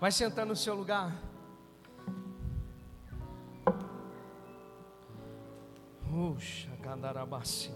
[0.00, 1.14] Vai sentando no seu lugar.
[6.08, 7.70] Puxa, candarabassi,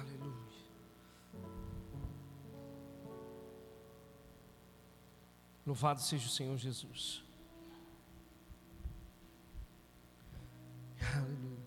[0.00, 0.34] Aleluia.
[5.66, 7.22] Louvado seja o Senhor Jesus.
[11.14, 11.58] Aleluia.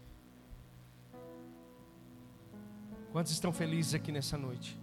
[3.12, 4.81] Quantos estão felizes aqui nessa noite?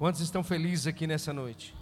[0.00, 1.76] Quantos estão felizes aqui nessa noite?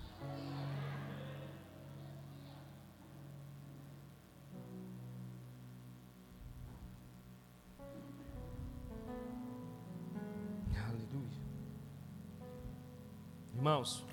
[10.85, 11.31] Aleluia.
[13.55, 14.05] Irmãos,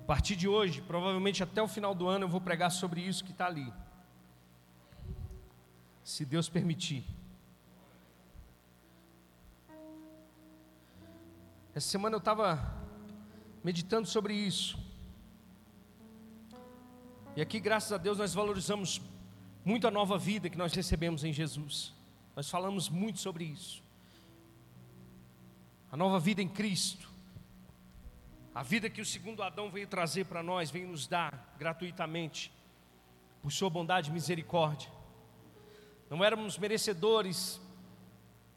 [0.00, 3.22] a partir de hoje, provavelmente até o final do ano, eu vou pregar sobre isso
[3.22, 3.70] que está ali.
[6.02, 7.17] Se Deus permitir.
[11.78, 12.74] Essa semana eu estava
[13.62, 14.76] meditando sobre isso.
[17.36, 19.00] E aqui, graças a Deus, nós valorizamos
[19.64, 21.94] muito a nova vida que nós recebemos em Jesus.
[22.34, 23.80] Nós falamos muito sobre isso.
[25.92, 27.08] A nova vida em Cristo.
[28.52, 32.50] A vida que o segundo Adão veio trazer para nós, veio nos dar gratuitamente,
[33.40, 34.90] por Sua bondade e misericórdia.
[36.10, 37.60] Não éramos merecedores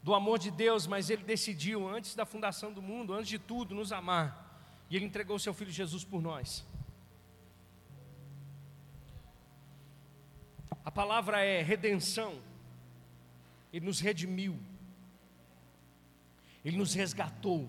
[0.02, 3.74] do amor de Deus, mas Ele decidiu, antes da fundação do mundo, antes de tudo,
[3.74, 4.84] nos amar.
[4.90, 6.66] E Ele entregou Seu Filho Jesus por nós.
[10.84, 12.40] A palavra é redenção.
[13.72, 14.58] Ele nos redimiu.
[16.64, 17.68] Ele nos resgatou.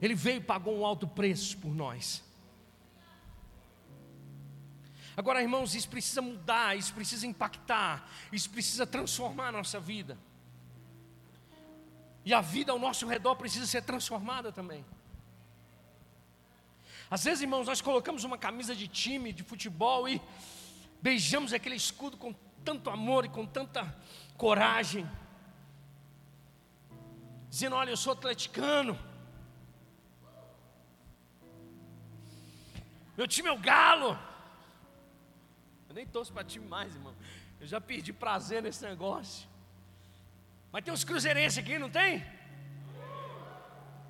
[0.00, 2.24] Ele veio e pagou um alto preço por nós.
[5.18, 10.16] Agora, irmãos, isso precisa mudar, isso precisa impactar, isso precisa transformar a nossa vida.
[12.24, 14.86] E a vida ao nosso redor precisa ser transformada também.
[17.10, 20.22] Às vezes, irmãos, nós colocamos uma camisa de time, de futebol e
[21.02, 22.32] beijamos aquele escudo com
[22.64, 23.92] tanto amor e com tanta
[24.36, 25.04] coragem,
[27.50, 28.96] dizendo: Olha, eu sou atleticano,
[33.16, 34.16] meu time é o Galo.
[35.98, 37.14] Nem torço para time mais, irmão.
[37.60, 39.48] Eu já perdi prazer nesse negócio.
[40.70, 42.24] Mas tem uns cruzeirenses aqui, não tem?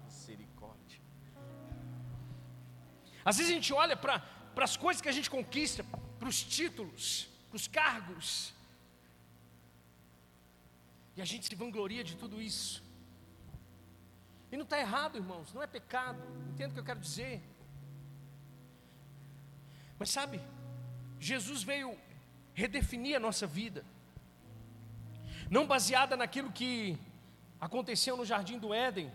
[0.04, 1.00] Misericórdia.
[3.24, 4.22] Às vezes a gente olha para
[4.68, 5.82] as coisas que a gente conquista,
[6.18, 7.06] para os títulos,
[7.48, 8.28] para os cargos,
[11.16, 12.84] e a gente se vangloria de tudo isso.
[14.52, 16.20] E não está errado, irmãos, não é pecado,
[16.50, 17.42] entendo o que eu quero dizer.
[19.98, 20.38] Mas sabe,
[21.18, 21.96] Jesus veio
[22.54, 23.84] redefinir a nossa vida,
[25.50, 26.98] não baseada naquilo que
[27.60, 29.12] aconteceu no jardim do Éden,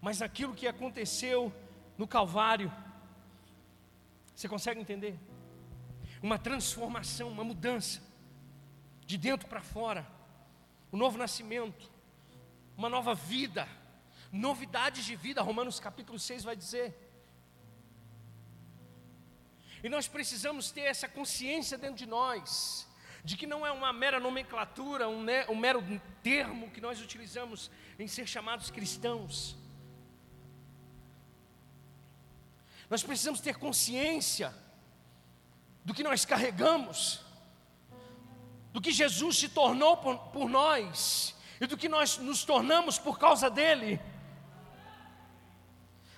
[0.00, 1.52] mas naquilo que aconteceu
[1.98, 2.72] no Calvário.
[4.34, 5.18] Você consegue entender?
[6.22, 8.00] Uma transformação, uma mudança,
[9.06, 10.06] de dentro para fora,
[10.92, 11.90] um novo nascimento,
[12.76, 13.68] uma nova vida,
[14.32, 17.09] novidades de vida, Romanos capítulo 6 vai dizer.
[19.82, 22.86] E nós precisamos ter essa consciência dentro de nós,
[23.24, 25.82] de que não é uma mera nomenclatura, um, um mero
[26.22, 29.56] termo que nós utilizamos em ser chamados cristãos.
[32.88, 34.54] Nós precisamos ter consciência
[35.84, 37.20] do que nós carregamos,
[38.72, 43.18] do que Jesus se tornou por, por nós e do que nós nos tornamos por
[43.18, 44.00] causa dele.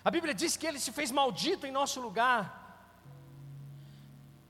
[0.04, 2.61] A Bíblia diz que ele se fez maldito em nosso lugar.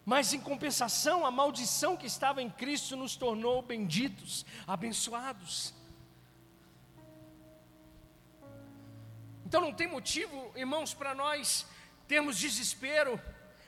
[0.04, 5.72] Mas em compensação, a maldição que estava em Cristo nos tornou benditos, abençoados.
[9.46, 11.66] Então não tem motivo, irmãos, para nós
[12.08, 13.20] termos desespero,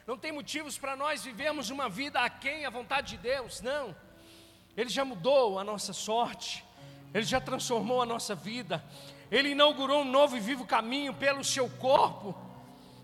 [0.06, 3.94] não tem motivos para nós vivermos uma vida aquém a vontade de Deus, não.
[4.76, 6.64] Ele já mudou a nossa sorte,
[7.12, 8.84] Ele já transformou a nossa vida,
[9.30, 12.34] Ele inaugurou um novo e vivo caminho pelo seu corpo,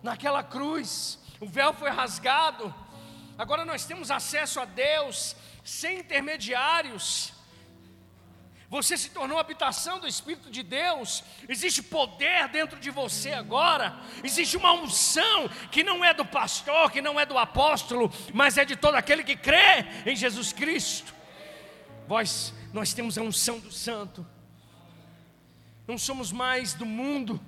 [0.03, 2.75] naquela cruz, o véu foi rasgado,
[3.41, 5.35] Agora nós temos acesso a Deus
[5.65, 7.33] sem intermediários.
[8.69, 14.59] Você se tornou habitação do Espírito de Deus, existe poder dentro de você agora, existe
[14.59, 18.77] uma unção que não é do pastor, que não é do apóstolo, mas é de
[18.77, 21.15] todo aquele que crê em Jesus Cristo.
[22.07, 24.27] Vós, nós temos a unção do Santo,
[25.89, 27.41] não somos mais do mundo,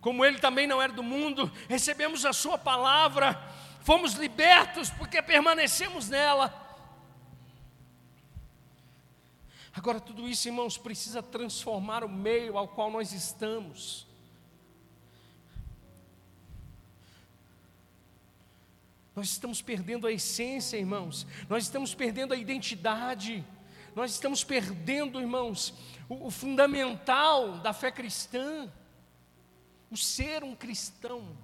[0.00, 3.52] como ele também não era do mundo, recebemos a Sua palavra
[3.84, 6.62] fomos libertos porque permanecemos nela.
[9.74, 14.06] Agora, tudo isso, irmãos, precisa transformar o meio ao qual nós estamos.
[19.14, 23.44] Nós estamos perdendo a essência, irmãos, nós estamos perdendo a identidade,
[23.94, 25.74] nós estamos perdendo, irmãos,
[26.08, 28.72] o, o fundamental da fé cristã,
[29.90, 31.36] o ser um cristão,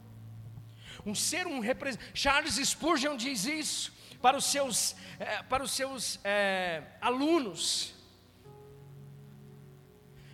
[1.05, 2.11] um ser um representante.
[2.14, 7.94] Charles Spurgeon diz isso para os seus, é, para os seus é, alunos.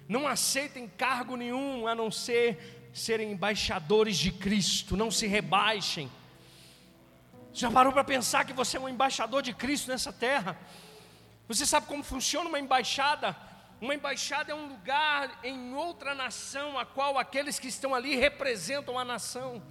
[0.09, 6.11] Não aceitem cargo nenhum a não ser serem embaixadores de Cristo, não se rebaixem.
[7.53, 10.59] Já parou para pensar que você é um embaixador de Cristo nessa terra?
[11.49, 13.37] Você sabe como funciona uma embaixada?
[13.81, 18.99] Uma embaixada é um lugar em outra nação, a qual aqueles que estão ali representam
[18.99, 19.63] a nação.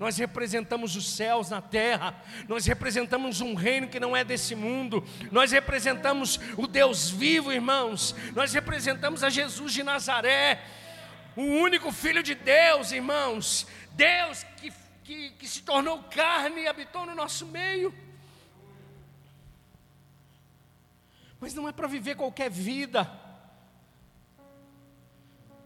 [0.00, 5.04] Nós representamos os céus na terra, nós representamos um reino que não é desse mundo,
[5.30, 10.60] nós representamos o Deus vivo, irmãos, nós representamos a Jesus de Nazaré,
[11.36, 14.72] o único Filho de Deus, irmãos, Deus que
[15.10, 17.92] que, que se tornou carne e habitou no nosso meio.
[21.40, 23.10] Mas não é para viver qualquer vida,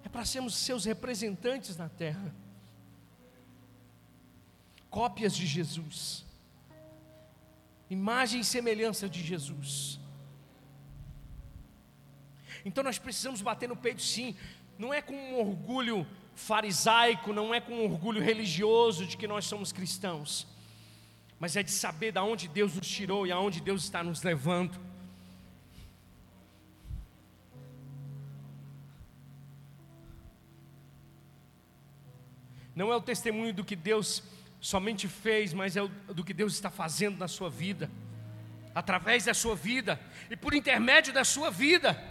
[0.03, 2.35] é para sermos seus representantes na terra,
[4.95, 6.25] cópias de Jesus,
[7.91, 9.99] imagem e semelhança de Jesus.
[12.65, 14.37] Então nós precisamos bater no peito, sim,
[14.79, 16.07] não é com um orgulho
[16.37, 20.47] farisaico, não é com orgulho religioso de que nós somos cristãos,
[21.41, 24.79] mas é de saber de onde Deus nos tirou e aonde Deus está nos levando.
[32.77, 34.23] Não é o testemunho do que Deus
[34.65, 37.91] somente fez, mas é do que Deus está fazendo na sua vida,
[38.75, 40.01] através da sua vida
[40.31, 42.03] e por intermédio da sua vida.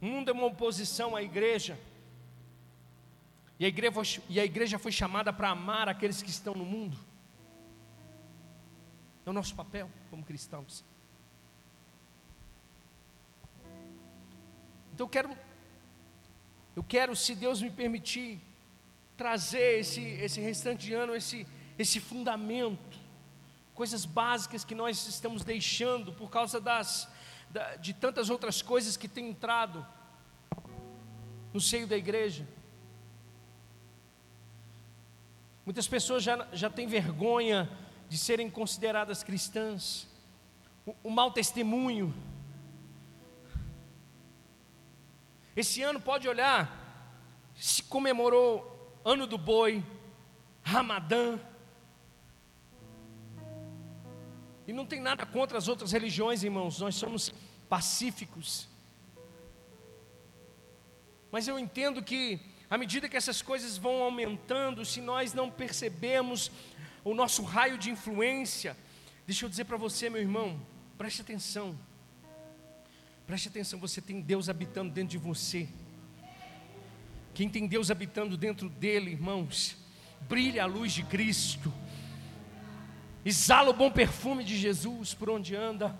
[0.00, 1.78] O mundo é uma oposição à igreja.
[3.60, 6.64] E a igreja foi, e a igreja foi chamada para amar aqueles que estão no
[6.64, 6.98] mundo.
[9.24, 10.84] É o nosso papel como cristãos.
[15.00, 15.30] Então eu quero,
[16.76, 18.38] eu quero, se Deus me permitir,
[19.16, 21.46] trazer esse, esse restante de ano, esse,
[21.78, 22.98] esse fundamento,
[23.74, 27.08] coisas básicas que nós estamos deixando por causa das,
[27.80, 29.86] de tantas outras coisas que têm entrado
[31.50, 32.46] no seio da igreja.
[35.64, 37.70] Muitas pessoas já, já têm vergonha
[38.06, 40.06] de serem consideradas cristãs,
[40.84, 42.14] o, o mau testemunho.
[45.56, 49.84] Esse ano pode olhar, se comemorou Ano do Boi,
[50.62, 51.38] Ramadã,
[54.70, 57.34] E não tem nada contra as outras religiões, irmãos, nós somos
[57.68, 58.68] pacíficos.
[61.28, 62.38] Mas eu entendo que,
[62.70, 66.52] à medida que essas coisas vão aumentando, se nós não percebemos
[67.02, 68.76] o nosso raio de influência,
[69.26, 70.64] deixa eu dizer para você, meu irmão,
[70.96, 71.76] preste atenção.
[73.30, 75.68] Preste atenção, você tem Deus habitando dentro de você.
[77.32, 79.76] Quem tem Deus habitando dentro dele, irmãos,
[80.22, 81.72] brilha a luz de Cristo
[83.24, 85.96] exala o bom perfume de Jesus por onde anda,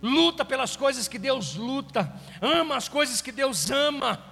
[0.00, 4.24] luta pelas coisas que Deus luta, ama as coisas que Deus ama,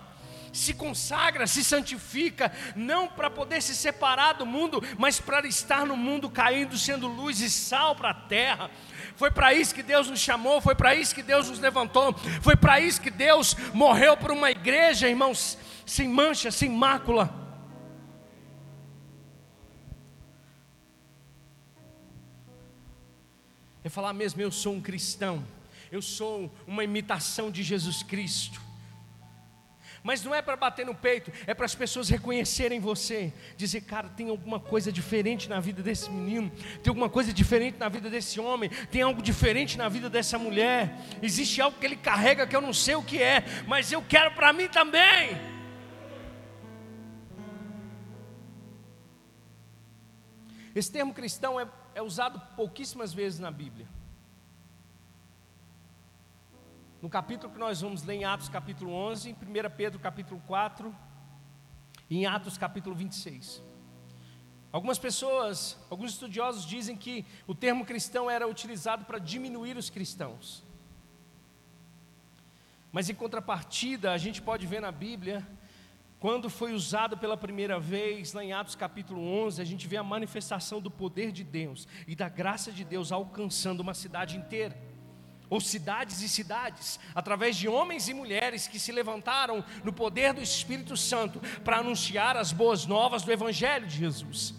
[0.53, 5.97] se consagra, se santifica, não para poder se separar do mundo, mas para estar no
[5.97, 8.71] mundo caindo, sendo luz e sal para a terra.
[9.17, 12.57] Foi para isso que Deus nos chamou, foi para isso que Deus nos levantou, foi
[12.57, 15.57] para isso que Deus morreu por uma igreja, irmãos,
[15.87, 17.43] sem mancha, sem mácula.
[23.85, 25.45] É falar mesmo, eu sou um cristão,
[25.91, 28.72] eu sou uma imitação de Jesus Cristo.
[30.03, 34.09] Mas não é para bater no peito, é para as pessoas reconhecerem você, dizer, cara,
[34.09, 36.51] tem alguma coisa diferente na vida desse menino,
[36.83, 40.97] tem alguma coisa diferente na vida desse homem, tem algo diferente na vida dessa mulher.
[41.23, 44.33] Existe algo que ele carrega que eu não sei o que é, mas eu quero
[44.33, 45.37] para mim também.
[50.75, 53.87] Esse termo cristão é é usado pouquíssimas vezes na Bíblia.
[57.03, 59.37] No capítulo que nós vamos ler em Atos capítulo 11, em 1
[59.77, 60.95] Pedro capítulo 4
[62.09, 63.61] e em Atos capítulo 26.
[64.71, 70.63] Algumas pessoas, alguns estudiosos dizem que o termo cristão era utilizado para diminuir os cristãos.
[72.93, 75.45] Mas em contrapartida, a gente pode ver na Bíblia,
[76.21, 80.05] quando foi usado pela primeira vez, lá em Atos capítulo 11, a gente vê a
[80.05, 84.92] manifestação do poder de Deus e da graça de Deus alcançando uma cidade inteira
[85.53, 90.41] ou cidades e cidades, através de homens e mulheres que se levantaram no poder do
[90.41, 94.55] Espírito Santo para anunciar as boas novas do Evangelho de Jesus.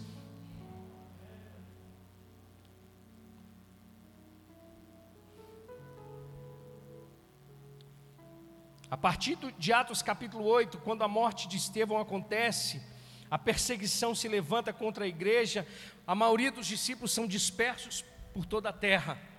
[8.88, 12.80] A partir de Atos capítulo 8, quando a morte de Estevão acontece,
[13.28, 15.66] a perseguição se levanta contra a igreja,
[16.06, 19.33] a maioria dos discípulos são dispersos por toda a terra.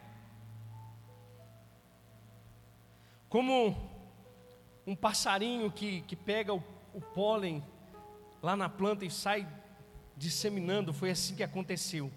[3.35, 3.75] Como
[4.87, 6.63] um passarinho que, que pega o,
[6.93, 7.61] o pólen
[8.41, 9.45] lá na planta e sai
[10.15, 12.09] disseminando, foi assim que aconteceu.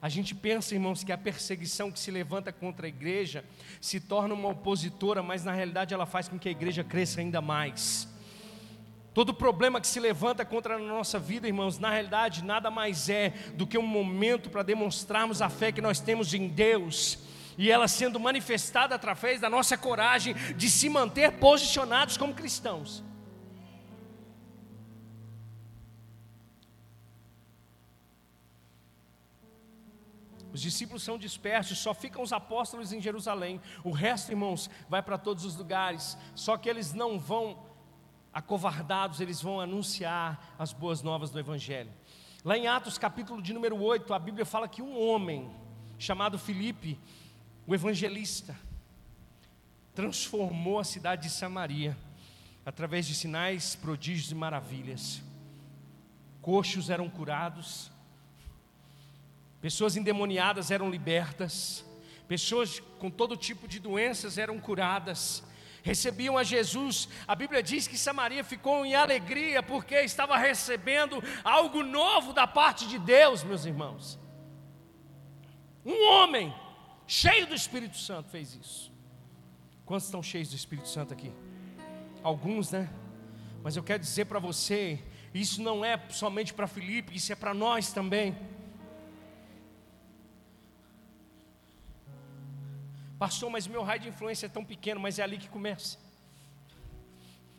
[0.00, 3.44] A gente pensa, irmãos, que a perseguição que se levanta contra a igreja
[3.80, 7.40] se torna uma opositora, mas na realidade ela faz com que a igreja cresça ainda
[7.40, 8.08] mais.
[9.12, 13.30] Todo problema que se levanta contra a nossa vida, irmãos, na realidade nada mais é
[13.56, 17.23] do que um momento para demonstrarmos a fé que nós temos em Deus
[17.56, 23.02] e ela sendo manifestada através da nossa coragem de se manter posicionados como cristãos.
[30.54, 33.60] Os discípulos são dispersos, só ficam os apóstolos em Jerusalém.
[33.82, 36.16] O resto, irmãos, vai para todos os lugares.
[36.32, 37.58] Só que eles não vão
[38.32, 41.92] acovardados, eles vão anunciar as boas novas do Evangelho.
[42.44, 45.50] Lá em Atos, capítulo de número 8, a Bíblia fala que um homem
[45.98, 47.00] chamado Filipe,
[47.66, 48.56] o evangelista
[49.94, 51.96] transformou a cidade de Samaria
[52.66, 55.22] através de sinais, prodígios e maravilhas.
[56.42, 57.90] Coxos eram curados,
[59.60, 61.84] pessoas endemoniadas eram libertas,
[62.28, 65.42] pessoas com todo tipo de doenças eram curadas,
[65.82, 67.08] recebiam a Jesus.
[67.26, 72.86] A Bíblia diz que Samaria ficou em alegria porque estava recebendo algo novo da parte
[72.86, 74.18] de Deus, meus irmãos.
[75.84, 76.52] Um homem
[77.06, 78.92] cheio do Espírito Santo, fez isso.
[79.84, 81.32] Quantos estão cheios do Espírito Santo aqui?
[82.22, 82.88] Alguns, né?
[83.62, 87.52] Mas eu quero dizer para você, isso não é somente para Felipe, isso é para
[87.52, 88.36] nós também.
[93.18, 95.98] Pastor, mas meu raio de influência é tão pequeno, mas é ali que começa.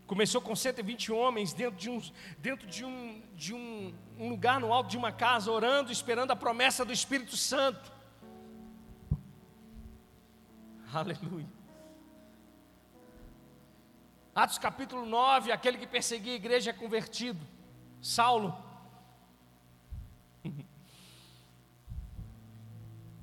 [0.05, 1.99] Começou com 120 homens dentro de, um,
[2.37, 6.35] dentro de, um, de um, um lugar no alto de uma casa, orando, esperando a
[6.35, 7.94] promessa do Espírito Santo.
[10.95, 11.45] Aleluia.
[14.33, 17.45] Atos capítulo 9, aquele que perseguia a igreja é convertido.
[18.01, 18.55] Saulo.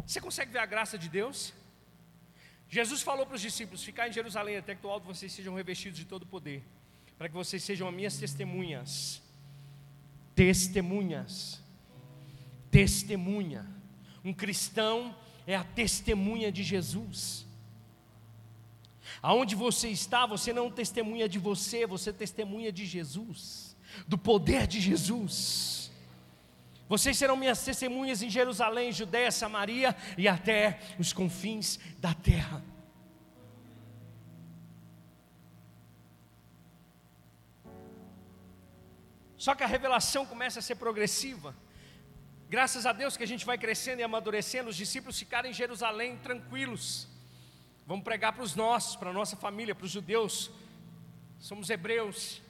[0.07, 1.55] Você consegue ver a graça de Deus?
[2.69, 5.99] Jesus falou para os discípulos: ficar em Jerusalém até que do alto vocês sejam revestidos
[5.99, 6.63] de todo poder,
[7.17, 9.23] para que vocês sejam as minhas testemunhas.
[10.35, 11.63] Testemunhas.
[12.71, 13.67] Testemunha.
[14.23, 17.51] Um cristão é a testemunha de Jesus.
[19.23, 23.77] Aonde você está, você não testemunha de você, você testemunha de Jesus,
[24.09, 25.93] do poder de Jesus.
[26.89, 32.63] Vocês serão minhas testemunhas em Jerusalém, Judéia, Samaria e até os confins da terra.
[39.39, 41.55] Só que a revelação começa a ser progressiva.
[42.49, 46.19] Graças a Deus que a gente vai crescendo e amadurecendo, os discípulos ficaram em Jerusalém
[46.19, 47.12] tranquilos.
[47.87, 50.51] Vamos pregar para os nossos, para a nossa família, para os judeus.
[51.39, 52.41] Somos hebreus.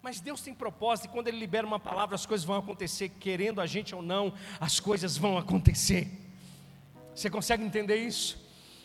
[0.00, 3.60] Mas Deus tem propósito e quando Ele libera uma palavra, as coisas vão acontecer, querendo
[3.60, 6.08] a gente ou não, as coisas vão acontecer.
[7.14, 8.38] Você consegue entender isso?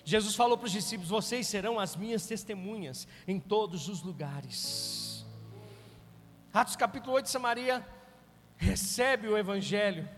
[0.03, 5.25] Jesus falou para os discípulos: Vocês serão as minhas testemunhas em todos os lugares.
[6.53, 7.86] Atos capítulo 8, Samaria
[8.58, 10.10] recebe o Evangelho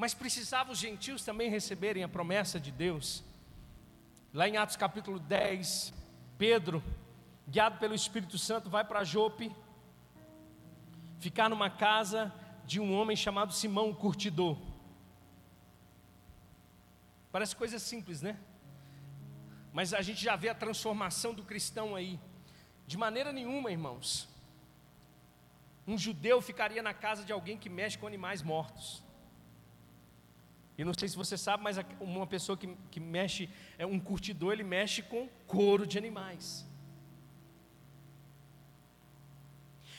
[0.00, 3.22] mas precisava os gentios também receberem a promessa de Deus.
[4.32, 5.92] Lá em Atos capítulo 10,
[6.38, 6.82] Pedro,
[7.46, 9.54] guiado pelo Espírito Santo, vai para Jope,
[11.18, 12.32] ficar numa casa
[12.64, 14.56] de um homem chamado Simão Curtidor.
[17.30, 18.38] Parece coisa simples, né?
[19.70, 22.18] Mas a gente já vê a transformação do cristão aí.
[22.86, 24.26] De maneira nenhuma, irmãos.
[25.86, 29.09] Um judeu ficaria na casa de alguém que mexe com animais mortos.
[30.80, 34.54] E não sei se você sabe, mas uma pessoa que, que mexe, é um curtidor,
[34.54, 36.66] ele mexe com couro de animais.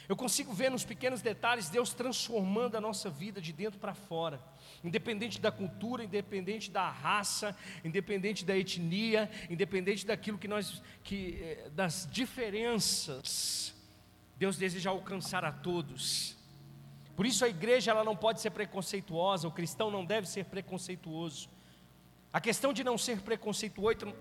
[0.09, 4.41] Eu consigo ver nos pequenos detalhes Deus transformando a nossa vida de dentro para fora,
[4.83, 11.69] independente da cultura, independente da raça, independente da etnia, independente daquilo que nós, que, eh,
[11.75, 13.71] das diferenças.
[14.35, 16.40] Deus deseja alcançar a todos.
[17.15, 21.49] Por isso a igreja ela não pode ser preconceituosa, o cristão não deve ser preconceituoso.
[22.33, 24.13] A questão de não ser preconceituoso,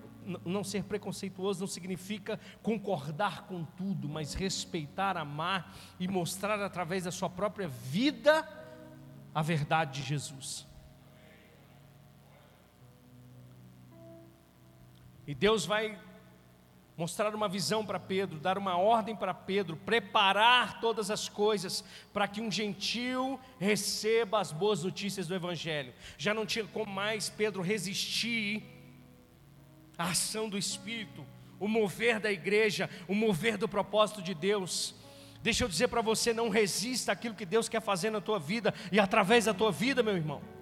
[0.44, 7.12] não ser preconceituoso não significa concordar com tudo, mas respeitar, amar e mostrar através da
[7.12, 8.46] sua própria vida
[9.32, 10.66] a verdade de Jesus.
[15.24, 15.96] E Deus vai
[17.00, 22.28] mostrar uma visão para Pedro, dar uma ordem para Pedro, preparar todas as coisas para
[22.28, 25.94] que um gentil receba as boas notícias do Evangelho.
[26.18, 28.62] Já não tinha como mais Pedro resistir
[29.96, 31.24] à ação do Espírito,
[31.58, 34.94] o mover da igreja, o mover do propósito de Deus.
[35.42, 38.74] Deixa eu dizer para você: não resista àquilo que Deus quer fazer na tua vida
[38.92, 40.59] e através da tua vida, meu irmão.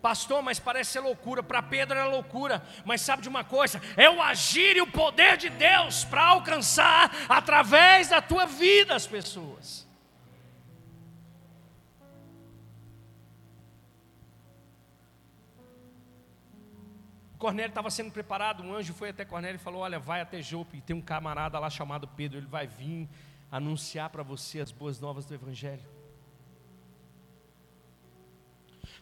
[0.00, 1.42] Pastor, mas parece ser loucura.
[1.42, 2.62] Para Pedro era loucura.
[2.84, 3.80] Mas sabe de uma coisa?
[3.96, 9.06] É o agir e o poder de Deus para alcançar através da tua vida as
[9.06, 9.88] pessoas.
[17.38, 20.80] Cornélio estava sendo preparado, um anjo foi até Cornélio e falou: Olha, vai até Jope,
[20.80, 23.08] tem um camarada lá chamado Pedro, ele vai vir
[23.50, 25.97] anunciar para você as boas novas do Evangelho.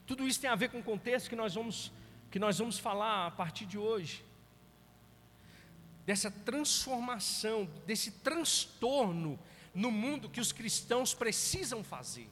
[0.06, 1.92] Tudo isso tem a ver com o contexto que nós vamos,
[2.30, 4.24] que nós vamos falar a partir de hoje.
[6.04, 9.38] Dessa transformação, desse transtorno
[9.74, 12.30] no mundo que os cristãos precisam fazer.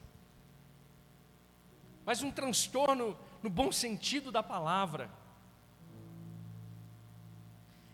[2.05, 5.11] Mas um transtorno no bom sentido da palavra.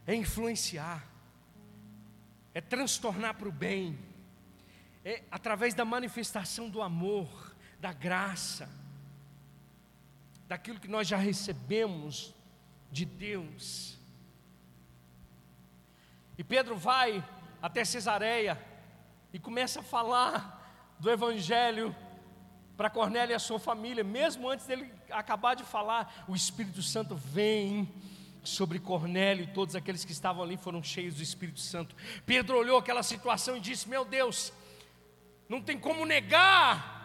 [0.05, 1.07] É influenciar,
[2.53, 3.97] é transtornar para o bem,
[5.05, 8.80] é através da manifestação do amor, da graça
[10.51, 12.36] daquilo que nós já recebemos
[12.91, 13.98] de Deus.
[16.38, 17.24] E Pedro vai
[17.62, 18.62] até Cesareia
[19.31, 21.96] e começa a falar do Evangelho
[22.75, 27.16] para Cornélio e a sua família, mesmo antes dele acabar de falar, o Espírito Santo
[27.16, 27.90] vem
[28.44, 31.96] sobre Cornélio e todos aqueles que estavam ali foram cheios do Espírito Santo.
[32.25, 34.51] Pedro olhou aquela situação e disse: Meu Deus,
[35.48, 37.00] não tem como negar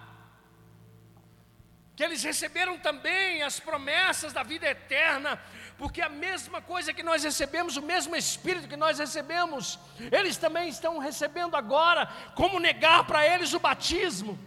[1.96, 5.40] que eles receberam também as promessas da vida eterna,
[5.78, 9.78] porque a mesma coisa que nós recebemos, o mesmo Espírito que nós recebemos,
[10.12, 14.38] eles também estão recebendo agora, como negar para eles o batismo?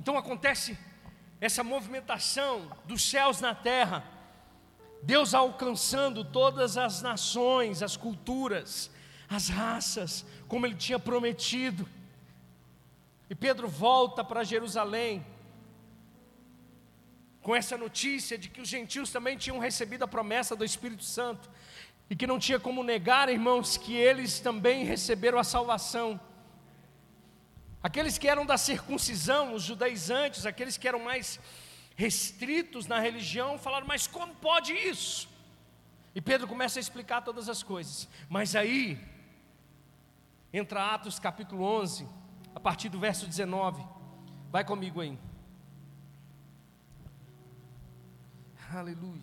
[0.00, 0.76] Então acontece
[1.40, 4.04] essa movimentação dos céus na terra,
[5.00, 8.90] Deus alcançando todas as nações, as culturas,
[9.28, 11.88] as raças, como Ele tinha prometido.
[13.28, 15.24] E Pedro volta para Jerusalém
[17.42, 21.48] com essa notícia de que os gentios também tinham recebido a promessa do Espírito Santo
[22.10, 26.20] e que não tinha como negar, irmãos, que eles também receberam a salvação.
[27.82, 31.38] Aqueles que eram da circuncisão, os judaizantes, aqueles que eram mais
[31.96, 35.28] restritos na religião, falaram: Mas como pode isso?
[36.14, 38.08] E Pedro começa a explicar todas as coisas.
[38.28, 38.98] Mas aí,
[40.52, 42.25] entra Atos capítulo 11
[42.56, 43.86] a partir do verso 19.
[44.50, 45.18] Vai comigo aí.
[48.72, 49.20] Aleluia.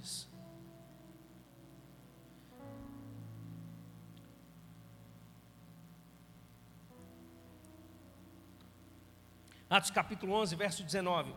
[9.67, 11.34] Atos capítulo 11, verso 19.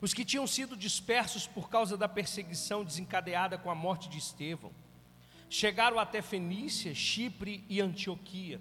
[0.00, 4.72] Os que tinham sido dispersos por causa da perseguição desencadeada com a morte de Estevão,
[5.50, 8.60] chegaram até Fenícia, Chipre e Antioquia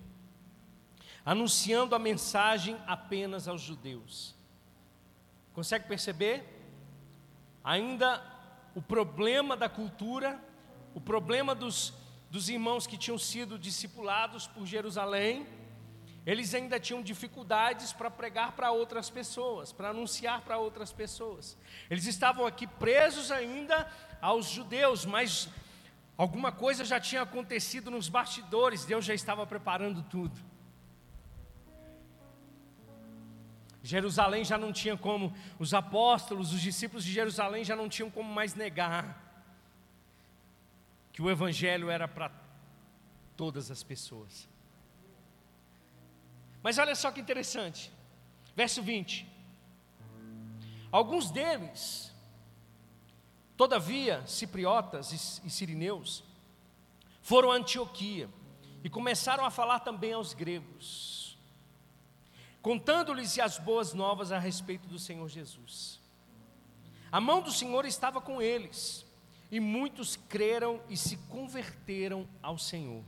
[1.26, 4.36] anunciando a mensagem apenas aos judeus.
[5.54, 6.44] Consegue perceber?
[7.64, 8.24] Ainda
[8.74, 10.40] o problema da cultura,
[10.96, 11.94] o problema dos,
[12.30, 15.46] dos irmãos que tinham sido discipulados por Jerusalém,
[16.26, 21.58] eles ainda tinham dificuldades para pregar para outras pessoas, para anunciar para outras pessoas.
[21.90, 25.50] Eles estavam aqui presos ainda aos judeus, mas
[26.16, 30.51] alguma coisa já tinha acontecido nos bastidores, Deus já estava preparando tudo.
[33.92, 38.32] Jerusalém já não tinha como, os apóstolos, os discípulos de Jerusalém já não tinham como
[38.32, 39.06] mais negar
[41.14, 42.32] que o Evangelho era para
[43.36, 44.48] todas as pessoas.
[46.64, 47.92] Mas olha só que interessante,
[48.56, 49.28] verso 20:
[50.92, 52.12] alguns deles
[53.62, 56.24] Todavia, cipriotas e sirineus
[57.22, 58.28] foram a Antioquia
[58.84, 61.21] e começaram a falar também aos gregos,
[62.62, 66.00] contando-lhes as boas novas a respeito do Senhor Jesus.
[67.12, 69.06] A mão do Senhor estava com eles,
[69.52, 73.04] e muitos creram e se converteram ao Senhor.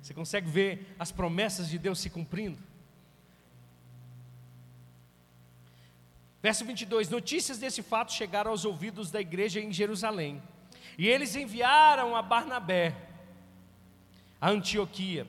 [0.00, 2.58] Você consegue ver as promessas de Deus se cumprindo?
[6.40, 10.40] Verso 22: Notícias desse fato chegaram aos ouvidos da igreja em Jerusalém,
[10.96, 13.06] e eles enviaram a Barnabé
[14.40, 15.26] a Antioquia.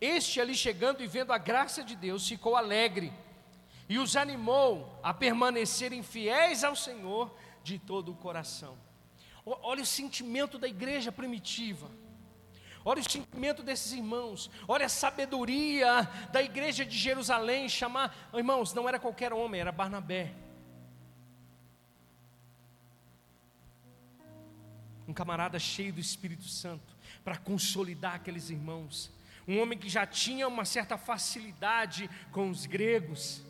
[0.00, 3.12] Este ali chegando e vendo a graça de Deus, ficou alegre
[3.88, 8.76] e os animou a permanecerem fiéis ao Senhor de todo o coração.
[9.44, 11.90] Olha o sentimento da igreja primitiva.
[12.84, 18.86] Olha o sentimento desses irmãos, olha a sabedoria da igreja de Jerusalém, chamar, irmãos, não
[18.86, 20.34] era qualquer homem, era Barnabé.
[25.08, 29.10] Um camarada cheio do Espírito Santo, para consolidar aqueles irmãos.
[29.46, 33.42] Um homem que já tinha uma certa facilidade com os gregos,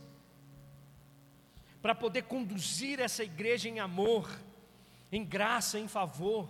[1.81, 4.41] para poder conduzir essa igreja em amor,
[5.13, 6.49] em graça, em favor.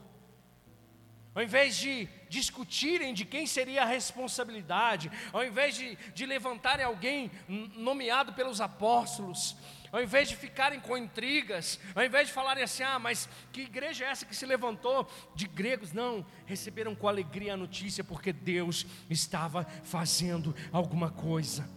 [1.35, 7.33] Ao invés de discutirem de quem seria a responsabilidade, ao invés de, de levantarem alguém
[7.49, 9.57] nomeado pelos apóstolos,
[9.95, 14.05] ao invés de ficarem com intrigas, ao invés de falarem assim, ah, mas que igreja
[14.05, 15.93] é essa que se levantou de gregos?
[15.93, 21.69] Não, receberam com alegria a notícia, porque Deus estava fazendo alguma coisa.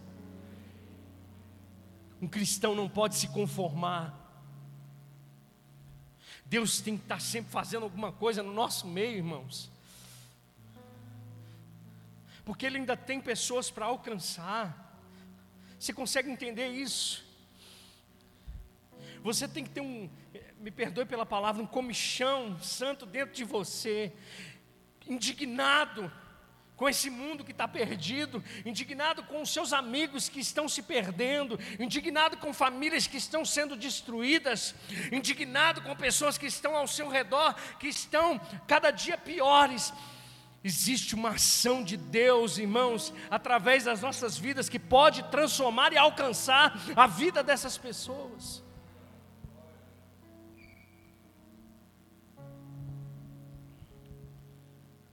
[2.20, 4.28] Um cristão não pode se conformar
[6.48, 9.70] Deus tem que estar sempre fazendo alguma coisa no nosso meio, irmãos.
[12.42, 14.96] Porque Ele ainda tem pessoas para alcançar.
[15.78, 17.27] Você consegue entender isso?
[19.22, 20.08] Você tem que ter um,
[20.60, 24.12] me perdoe pela palavra, um comichão santo dentro de você,
[25.06, 26.10] indignado
[26.78, 31.58] com esse mundo que está perdido, indignado com os seus amigos que estão se perdendo,
[31.78, 34.76] indignado com famílias que estão sendo destruídas,
[35.10, 39.92] indignado com pessoas que estão ao seu redor, que estão cada dia piores.
[40.62, 46.80] Existe uma ação de Deus, irmãos, através das nossas vidas que pode transformar e alcançar
[46.94, 48.67] a vida dessas pessoas.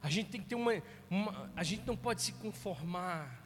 [0.06, 0.72] A gente tem que ter uma,
[1.10, 3.42] uma, a gente não pode se conformar.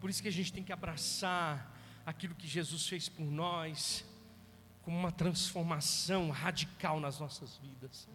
[0.00, 1.72] Por isso que a gente tem que abraçar
[2.04, 4.04] aquilo que Jesus fez por nós,
[4.82, 8.08] como uma transformação radical nas nossas vidas.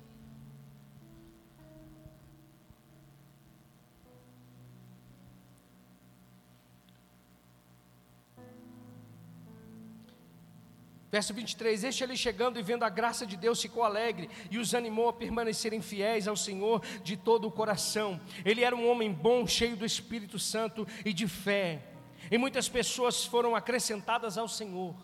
[11.11, 14.75] Verso 23: Este ali chegando e vendo a graça de Deus ficou alegre e os
[14.75, 18.21] animou a permanecerem fiéis ao Senhor de todo o coração.
[18.45, 21.83] Ele era um homem bom, cheio do Espírito Santo e de fé.
[22.29, 24.95] E muitas pessoas foram acrescentadas ao Senhor.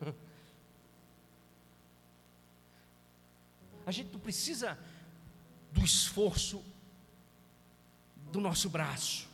[3.84, 4.78] A gente não precisa
[5.72, 6.64] do esforço
[8.32, 9.28] do nosso braço.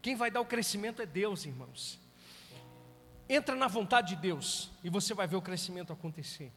[0.00, 2.02] Quem vai dar o crescimento é Deus, irmãos.
[3.28, 6.52] Entra na vontade de Deus e você vai ver o crescimento acontecer.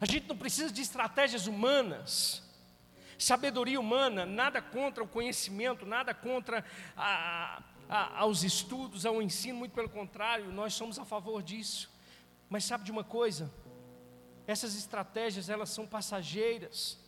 [0.00, 2.42] A gente não precisa de estratégias humanas,
[3.18, 6.64] sabedoria humana, nada contra o conhecimento, nada contra
[6.96, 11.90] a, a, aos estudos, ao ensino, muito pelo contrário, nós somos a favor disso.
[12.48, 13.52] Mas sabe de uma coisa?
[14.46, 16.98] Essas estratégias elas são passageiras.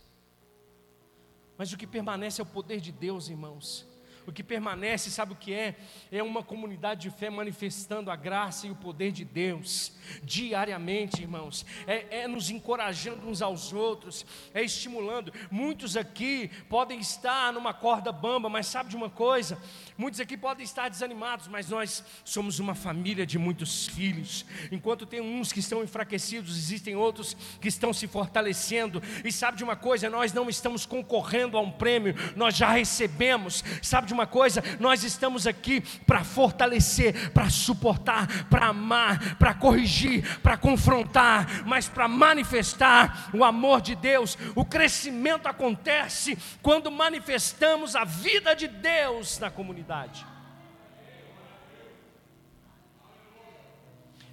[1.57, 3.87] Mas o que permanece é o poder de Deus, irmãos.
[4.29, 5.75] O que permanece, sabe o que é?
[6.12, 11.64] É uma comunidade de fé manifestando a graça e o poder de Deus diariamente, irmãos.
[11.87, 15.33] É, é nos encorajando uns aos outros, é estimulando.
[15.51, 19.59] Muitos aqui podem estar numa corda bamba, mas sabe de uma coisa?
[19.97, 24.45] Muitos aqui podem estar desanimados, mas nós somos uma família de muitos filhos.
[24.71, 29.03] Enquanto tem uns que estão enfraquecidos, existem outros que estão se fortalecendo.
[29.25, 30.11] E sabe de uma coisa?
[30.11, 33.64] Nós não estamos concorrendo a um prêmio, nós já recebemos.
[33.83, 34.63] Sabe de uma coisa?
[34.81, 42.09] Nós estamos aqui para fortalecer, para suportar, para amar, para corrigir, para confrontar, mas para
[42.09, 44.37] manifestar o amor de Deus.
[44.55, 50.38] O crescimento acontece quando manifestamos a vida de Deus na comunidade.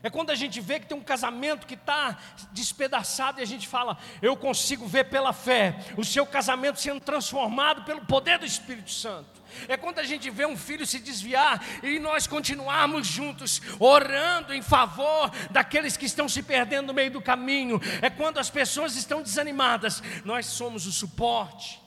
[0.06, 2.20] É quando a gente vê que tem um casamento que está
[2.52, 7.84] despedaçado e a gente fala, eu consigo ver pela fé o seu casamento sendo transformado
[7.86, 9.42] pelo poder do Espírito Santo.
[9.68, 14.62] É quando a gente vê um filho se desviar e nós continuarmos juntos, orando em
[14.62, 17.82] favor daqueles que estão se perdendo no meio do caminho.
[18.00, 21.82] É quando as pessoas estão desanimadas, nós somos o suporte,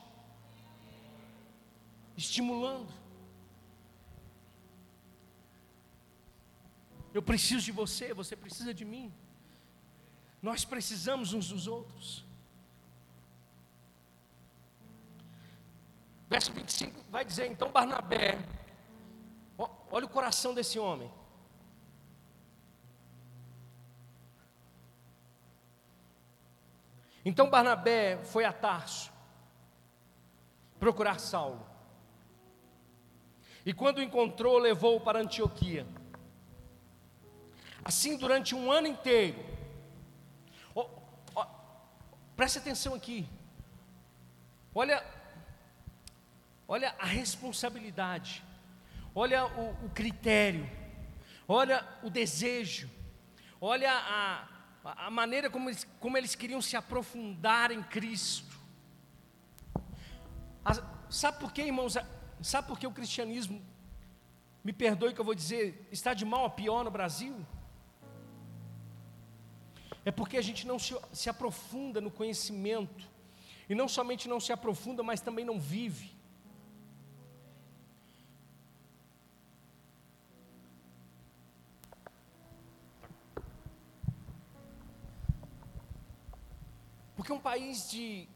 [2.17, 2.99] estimulando.
[7.13, 9.13] Eu preciso de você, você precisa de mim.
[10.43, 12.25] Nós precisamos uns dos outros.
[16.29, 18.39] Verso 25 vai dizer: então Barnabé,
[19.91, 21.11] olha o coração desse homem.
[27.25, 29.13] Então Barnabé foi a Tarso
[30.79, 31.67] procurar Saulo.
[33.67, 35.87] E quando o encontrou, levou-o para Antioquia.
[37.89, 39.43] Assim durante um ano inteiro.
[40.75, 40.87] Oh,
[41.35, 41.47] oh,
[42.37, 43.27] preste atenção aqui.
[44.75, 45.03] Olha
[46.69, 48.45] olha a responsabilidade,
[49.15, 50.69] olha o, o critério,
[51.49, 52.91] olha o desejo,
[53.59, 54.47] olha a,
[55.07, 58.55] a maneira como eles, como eles queriam se aprofundar em Cristo.
[61.09, 61.97] sabe por quê, irmãos?
[62.43, 63.65] Sabe por que o cristianismo,
[64.63, 67.35] me perdoe que eu vou dizer, está de mal a pior no Brasil?
[70.09, 73.07] É porque a gente não se, se aprofunda no conhecimento,
[73.69, 76.17] e não somente não se aprofunda, mas também não vive.
[87.15, 88.27] Porque um país de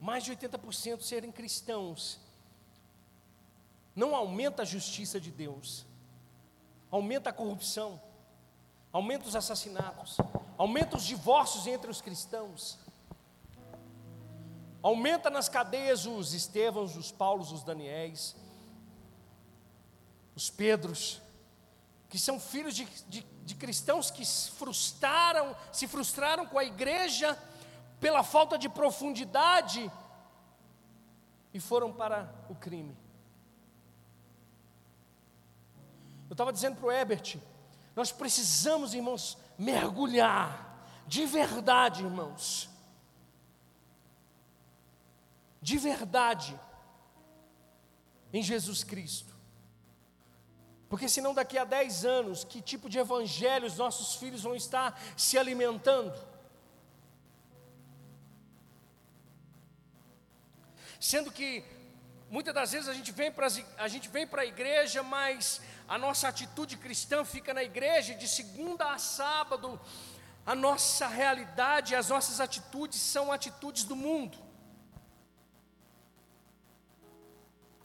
[0.00, 2.20] mais de 80% serem cristãos
[3.96, 5.84] não aumenta a justiça de Deus,
[6.88, 8.00] aumenta a corrupção,
[8.92, 10.18] aumenta os assassinatos,
[10.58, 12.78] aumenta os divórcios entre os cristãos,
[14.82, 18.36] aumenta nas cadeias os Estevãos, os Paulos, os Daniéis,
[20.34, 21.22] os Pedros,
[22.08, 27.38] que são filhos de, de, de cristãos que frustraram, se frustraram com a igreja
[27.98, 29.90] pela falta de profundidade
[31.54, 32.96] e foram para o crime.
[36.28, 37.38] Eu estava dizendo para o Ebert,
[37.94, 40.70] nós precisamos, irmãos, mergulhar
[41.06, 42.68] de verdade, irmãos.
[45.60, 46.58] De verdade
[48.32, 49.32] em Jesus Cristo.
[50.88, 55.00] Porque senão daqui a 10 anos, que tipo de evangelho os nossos filhos vão estar
[55.16, 56.32] se alimentando?
[61.02, 61.64] sendo que
[62.30, 63.32] muitas das vezes a gente vem
[64.24, 69.80] para a igreja, mas a nossa atitude cristã fica na igreja de segunda a sábado.
[70.44, 74.36] A nossa realidade, as nossas atitudes são atitudes do mundo.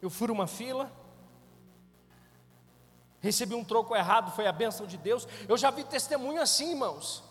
[0.02, 0.92] Eu furo uma fila,
[3.20, 5.28] recebi um troco errado, foi a bênção de Deus.
[5.48, 7.27] Eu já vi testemunho assim, irmãos.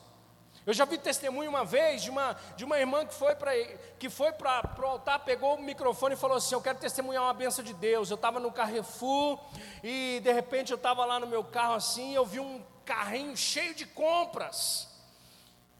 [0.67, 4.85] Eu já vi testemunho uma vez de uma, de uma irmã que foi para o
[4.85, 8.11] altar, pegou o microfone e falou assim: Eu quero testemunhar uma benção de Deus.
[8.11, 9.39] Eu estava no Carrefour
[9.85, 13.77] e de repente eu estava lá no meu carro assim, eu vi um carrinho cheio
[13.77, 14.89] de compras.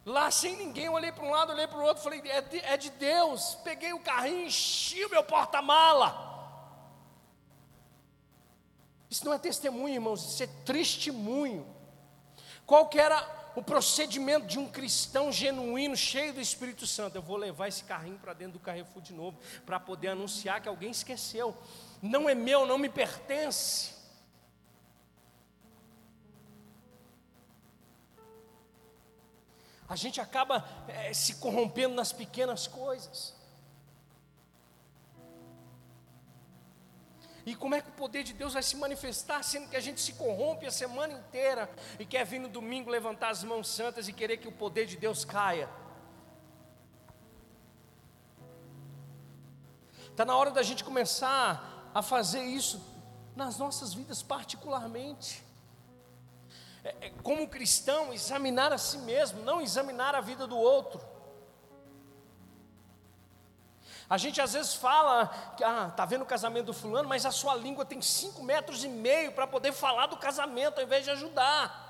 [0.05, 2.59] Lá sem ninguém, eu olhei para um lado, olhei para o outro, falei: é de,
[2.61, 3.57] é de Deus.
[3.65, 6.35] Peguei o carrinho, enchi o meu porta-mala.
[9.11, 11.67] Isso não é testemunho, irmãos, isso é testemunho.
[12.65, 17.17] Qual que era o procedimento de um cristão genuíno, cheio do Espírito Santo.
[17.17, 20.69] Eu vou levar esse carrinho para dentro do Carrefour de novo, para poder anunciar que
[20.69, 21.57] alguém esqueceu.
[22.03, 23.97] Não é meu, não me pertence.
[29.89, 33.35] A gente acaba é, se corrompendo nas pequenas coisas.
[37.47, 40.01] E como é que o poder de Deus vai se manifestar, sendo que a gente
[40.01, 44.13] se corrompe a semana inteira e quer vir no domingo levantar as mãos santas e
[44.13, 45.71] querer que o poder de Deus caia?
[50.11, 52.85] Está na hora da gente começar a fazer isso
[53.37, 55.45] nas nossas vidas, particularmente.
[56.83, 61.01] É, é, como cristão, examinar a si mesmo, não examinar a vida do outro.
[64.09, 65.31] A gente às vezes fala
[65.65, 68.89] ah, tá vendo o casamento do fulano, mas a sua língua tem cinco metros e
[68.89, 71.87] meio para poder falar do casamento ao invés de ajudar.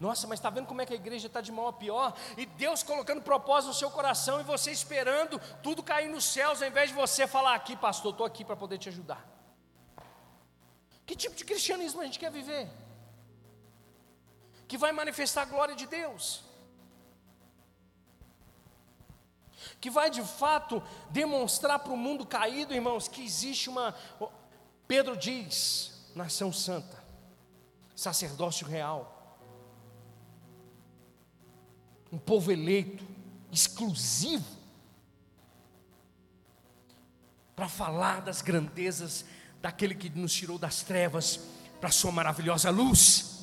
[0.00, 2.16] Nossa, mas está vendo como é que a igreja está de mal a pior?
[2.38, 6.68] E Deus colocando propósito no seu coração e você esperando tudo cair nos céus, ao
[6.68, 9.22] invés de você falar aqui, pastor, estou aqui para poder te ajudar.
[11.04, 12.70] Que tipo de cristianismo a gente quer viver?
[14.70, 16.44] Que vai manifestar a glória de Deus.
[19.80, 20.80] Que vai de fato
[21.10, 23.94] demonstrar para o mundo caído, irmãos, que existe uma.
[24.86, 27.02] Pedro diz: nação santa,
[27.94, 29.18] sacerdócio real
[32.12, 33.04] um povo eleito,
[33.52, 34.44] exclusivo,
[37.54, 39.24] para falar das grandezas
[39.60, 41.38] daquele que nos tirou das trevas
[41.78, 43.39] para a sua maravilhosa luz.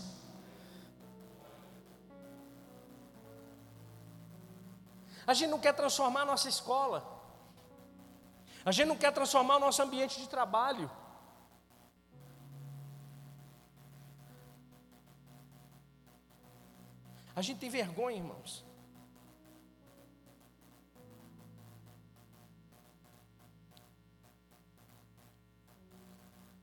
[5.27, 6.99] A gente não quer transformar a nossa escola.
[8.63, 10.89] A gente não quer transformar o nosso ambiente de trabalho.
[17.35, 18.65] A gente tem vergonha, irmãos.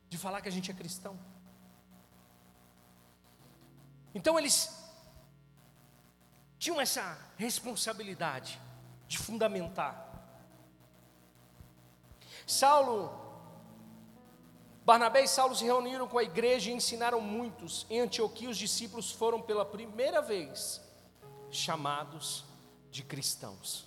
[0.09, 1.19] De falar que a gente é cristão.
[4.15, 4.84] Então eles
[6.65, 8.59] tinham essa responsabilidade
[9.07, 9.93] de fundamentar.
[12.47, 13.21] Saulo
[14.83, 17.87] Barnabé e Saulo se reuniram com a igreja e ensinaram muitos.
[17.91, 20.81] Em Antioquia, os discípulos foram pela primeira vez
[21.51, 22.47] chamados
[22.91, 23.87] de cristãos.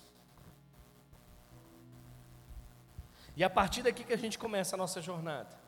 [3.36, 5.58] E a partir daqui que a gente começa a nossa jornada.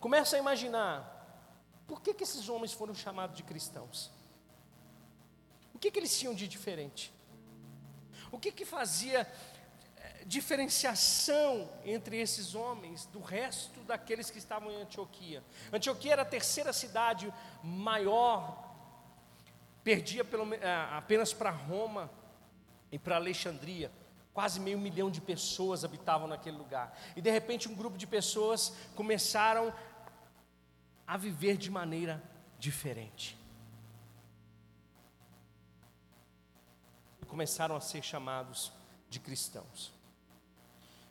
[0.00, 1.12] Começa a imaginar
[1.86, 4.15] por que, que esses homens foram chamados de cristãos?
[5.76, 7.12] O que, que eles tinham de diferente?
[8.32, 9.30] O que, que fazia
[10.24, 15.44] diferenciação entre esses homens do resto daqueles que estavam em Antioquia.
[15.70, 18.74] Antioquia era a terceira cidade maior,
[19.84, 22.10] perdia pelo, eh, apenas para Roma
[22.90, 23.92] e para Alexandria.
[24.32, 26.98] Quase meio milhão de pessoas habitavam naquele lugar.
[27.14, 29.72] E de repente um grupo de pessoas começaram
[31.06, 32.22] a viver de maneira
[32.58, 33.45] diferente.
[37.26, 38.72] Começaram a ser chamados
[39.08, 39.92] de cristãos.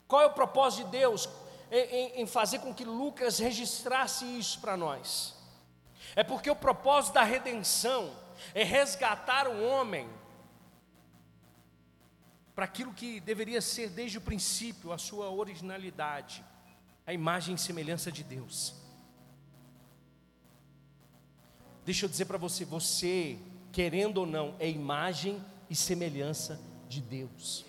[0.08, 1.28] Qual é o propósito de Deus
[1.70, 5.34] em, em fazer com que Lucas registrasse isso para nós?
[6.14, 8.12] É porque o propósito da redenção
[8.54, 10.08] é resgatar o homem
[12.54, 16.42] para aquilo que deveria ser desde o princípio a sua originalidade,
[17.06, 18.74] a imagem e semelhança de Deus.
[21.84, 23.38] Deixa eu dizer para você, você,
[23.70, 27.64] querendo ou não, é imagem e semelhança de Deus.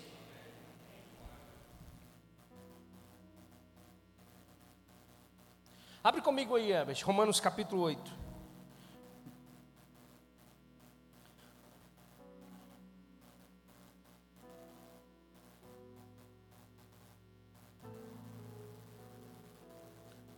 [6.02, 8.18] Abre comigo aí, Herbert, Romanos capítulo 8.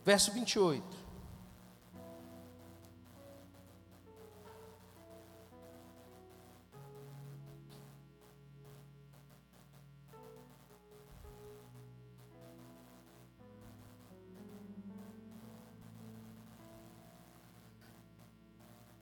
[0.05, 1.00] Verso 28.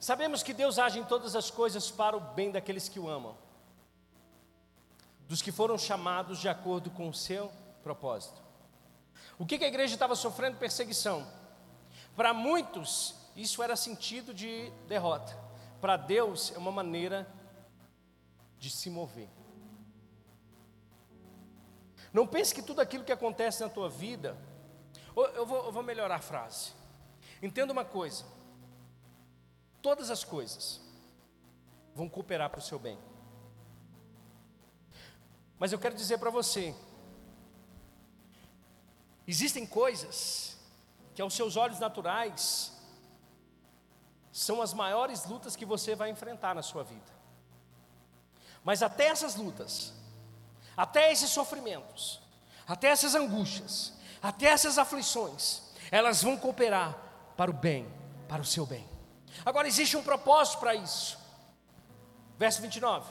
[0.08, 3.36] Sabemos que Deus age em todas as coisas para o bem daqueles que o amam,
[5.28, 8.42] dos que foram chamados de acordo com o seu propósito.
[9.38, 10.56] O que, que a igreja estava sofrendo?
[10.56, 11.30] Perseguição.
[12.16, 15.36] Para muitos, isso era sentido de derrota.
[15.78, 17.30] Para Deus, é uma maneira
[18.58, 19.28] de se mover.
[22.14, 24.34] Não pense que tudo aquilo que acontece na tua vida.
[25.14, 26.72] Eu vou, eu vou melhorar a frase.
[27.42, 28.37] Entenda uma coisa
[29.82, 30.80] todas as coisas
[31.94, 32.98] vão cooperar para o seu bem.
[35.58, 36.74] Mas eu quero dizer para você:
[39.26, 40.56] existem coisas
[41.14, 42.72] que aos seus olhos naturais
[44.30, 47.18] são as maiores lutas que você vai enfrentar na sua vida.
[48.62, 49.92] Mas até essas lutas,
[50.76, 52.20] até esses sofrimentos,
[52.66, 56.96] até essas angústias, até essas aflições, elas vão cooperar
[57.36, 57.88] para o bem,
[58.28, 58.97] para o seu bem.
[59.44, 61.18] Agora existe um propósito para isso.
[62.36, 63.10] Verso 29.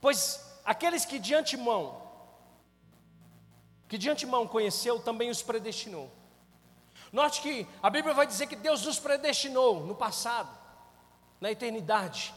[0.00, 2.02] Pois aqueles que de antemão,
[3.88, 6.10] que de antemão conheceu, também os predestinou.
[7.12, 10.50] Note que a Bíblia vai dizer que Deus nos predestinou no passado,
[11.40, 12.34] na eternidade.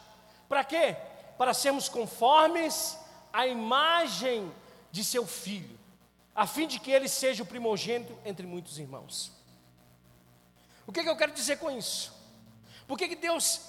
[0.48, 0.96] Para quê?
[1.38, 2.98] Para sermos conformes
[3.34, 4.52] à imagem
[4.92, 5.78] de seu filho,
[6.34, 9.32] a fim de que ele seja o primogênito entre muitos irmãos.
[10.88, 12.21] O que, que eu quero dizer com isso?
[12.88, 13.62] Por que, que Deus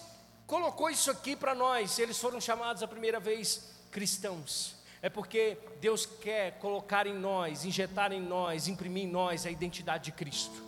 [0.46, 4.76] colocou isso aqui para nós, eles foram chamados a primeira vez cristãos.
[5.00, 10.04] É porque Deus quer colocar em nós, injetar em nós, imprimir em nós a identidade
[10.04, 10.62] de Cristo.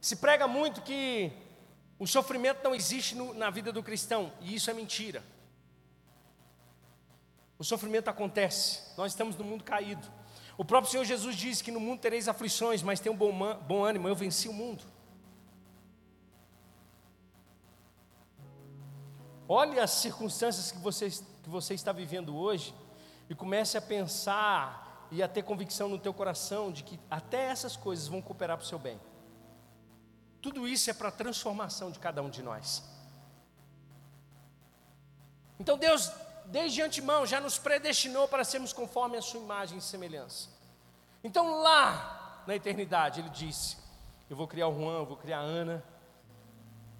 [0.00, 1.32] Se prega muito que
[1.98, 5.22] o sofrimento não existe no, na vida do cristão, e isso é mentira.
[7.58, 10.17] O sofrimento acontece, nós estamos no mundo caído.
[10.58, 13.84] O próprio Senhor Jesus disse que no mundo tereis aflições, mas tem um bom, bom
[13.84, 14.82] ânimo, eu venci o mundo.
[19.48, 22.74] Olhe as circunstâncias que você, que você está vivendo hoje
[23.30, 27.76] e comece a pensar e a ter convicção no teu coração de que até essas
[27.76, 29.00] coisas vão cooperar para o seu bem.
[30.42, 32.82] Tudo isso é para a transformação de cada um de nós.
[35.58, 36.10] Então Deus,
[36.50, 40.48] desde antemão, já nos predestinou para sermos conforme a sua imagem e semelhança.
[41.22, 43.76] Então lá na eternidade Ele disse:
[44.28, 45.84] Eu vou criar o Juan, eu vou criar a Ana,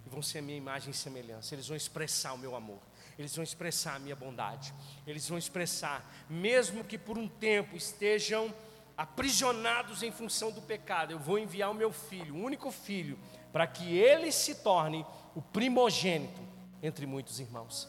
[0.06, 1.54] e vão ser a minha imagem e semelhança.
[1.54, 2.80] Eles vão expressar o meu amor,
[3.18, 4.72] eles vão expressar a minha bondade,
[5.06, 8.52] eles vão expressar, mesmo que por um tempo estejam
[8.96, 13.16] aprisionados em função do pecado, eu vou enviar o meu filho, o único filho,
[13.52, 16.40] para que ele se torne o primogênito
[16.82, 17.88] entre muitos irmãos.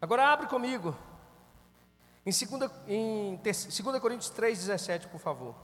[0.00, 0.94] Agora abre comigo
[2.24, 5.54] em 2, em 2 Coríntios 3,17, por favor.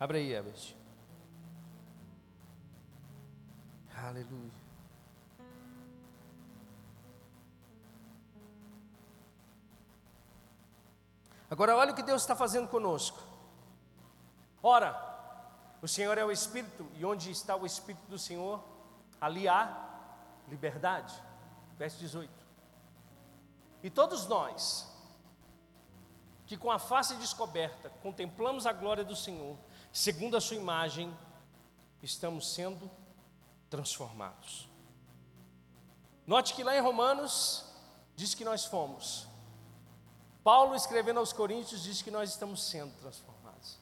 [0.00, 0.76] Abre aí, Herbert.
[3.96, 4.52] Aleluia.
[11.50, 13.18] Agora, olha o que Deus está fazendo conosco.
[14.62, 14.94] Ora,
[15.80, 18.62] o Senhor é o Espírito, e onde está o Espírito do Senhor,
[19.20, 19.86] ali há
[20.48, 21.28] liberdade
[21.78, 22.30] verso 18.
[23.82, 24.92] E todos nós,
[26.44, 29.56] que com a face descoberta contemplamos a glória do Senhor,
[29.92, 31.16] segundo a Sua imagem,
[32.02, 32.90] estamos sendo
[33.70, 34.68] transformados.
[36.26, 37.64] Note que lá em Romanos
[38.16, 39.26] diz que nós fomos.
[40.42, 43.78] Paulo escrevendo aos Coríntios diz que nós estamos sendo transformados.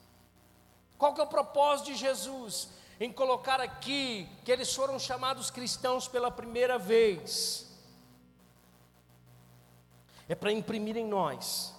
[0.99, 2.69] Qual que é o propósito de Jesus
[2.99, 7.67] em colocar aqui que eles foram chamados cristãos pela primeira vez?
[10.29, 11.75] é para imprimir em nós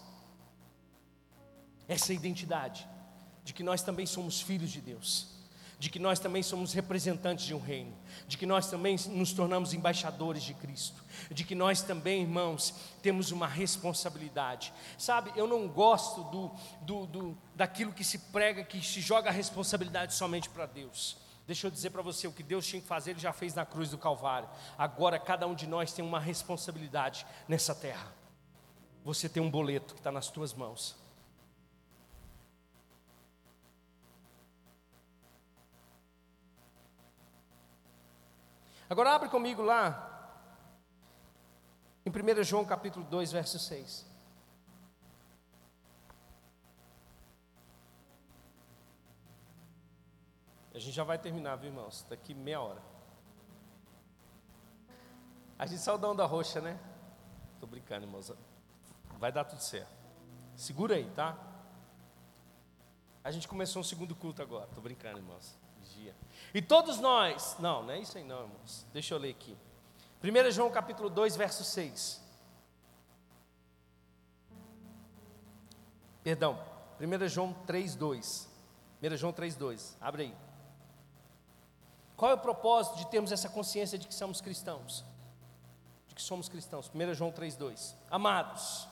[1.88, 2.88] essa identidade
[3.44, 5.28] de que nós também somos filhos de Deus,
[5.80, 7.96] de que nós também somos representantes de um reino,
[8.28, 13.32] de que nós também nos tornamos embaixadores de Cristo, de que nós também, irmãos, temos
[13.32, 14.74] uma responsabilidade.
[14.98, 16.52] Sabe, eu não gosto do,
[16.82, 21.18] do, do daquilo que se prega, que se joga a responsabilidade somente para Deus.
[21.46, 23.66] Deixa eu dizer para você, o que Deus tinha que fazer, Ele já fez na
[23.66, 24.50] cruz do Calvário.
[24.78, 28.18] Agora, cada um de nós tem uma responsabilidade nessa terra
[29.08, 30.94] você tem um boleto que está nas tuas mãos.
[38.90, 40.08] Agora abre comigo lá,
[42.06, 44.06] em 1 João capítulo 2, verso 6.
[50.74, 52.06] A gente já vai terminar, viu, irmãos?
[52.08, 52.82] Daqui meia hora.
[55.60, 56.80] A gente saiu da roxa, né?
[57.56, 58.32] Estou brincando, irmãos.
[59.18, 59.92] Vai dar tudo certo.
[60.56, 61.36] Segura aí, tá?
[63.24, 64.68] A gente começou um segundo culto agora.
[64.68, 65.58] Tô brincando, irmãos.
[65.80, 66.16] Vigia.
[66.54, 67.56] E todos nós.
[67.60, 68.86] Não, não é isso aí não, irmãos.
[68.94, 69.58] Deixa eu ler aqui.
[70.24, 72.22] 1 João capítulo 2, verso 6.
[76.24, 76.60] Perdão.
[77.00, 78.50] 1 João 3, 2.
[79.02, 79.98] 1 João 3, 2.
[80.02, 80.36] Abre aí.
[82.16, 85.06] Qual é o propósito de termos essa consciência de que somos cristãos?
[86.08, 86.92] De que somos cristãos.
[86.94, 87.96] 1 João 3, 2.
[88.10, 88.88] Amados.